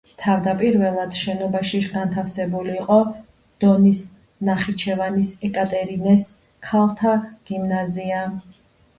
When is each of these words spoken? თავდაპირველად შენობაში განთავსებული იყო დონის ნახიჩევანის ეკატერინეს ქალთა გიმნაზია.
თავდაპირველად 0.19 1.11
შენობაში 1.17 1.81
განთავსებული 1.97 2.71
იყო 2.77 2.95
დონის 3.63 4.01
ნახიჩევანის 4.49 5.29
ეკატერინეს 5.49 6.25
ქალთა 6.69 7.13
გიმნაზია. 7.51 8.23